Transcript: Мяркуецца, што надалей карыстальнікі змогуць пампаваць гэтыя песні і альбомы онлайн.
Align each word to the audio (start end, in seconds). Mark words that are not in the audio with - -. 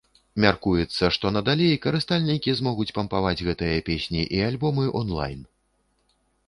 Мяркуецца, 0.43 1.09
што 1.17 1.31
надалей 1.35 1.75
карыстальнікі 1.85 2.57
змогуць 2.63 2.89
пампаваць 2.99 3.37
гэтыя 3.51 3.85
песні 3.93 4.21
і 4.41 4.43
альбомы 4.49 4.85
онлайн. 5.03 5.39